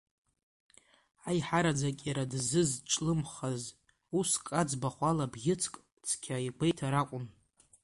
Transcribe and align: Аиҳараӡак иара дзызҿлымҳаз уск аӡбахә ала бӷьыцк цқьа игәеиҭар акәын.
Аиҳараӡак 1.29 1.97
иара 2.07 2.23
дзызҿлымҳаз 2.31 3.63
уск 4.17 4.45
аӡбахә 4.61 5.01
ала 5.09 5.25
бӷьыцк 5.31 5.73
цқьа 6.07 6.35
игәеиҭар 6.47 6.93
акәын. 7.01 7.25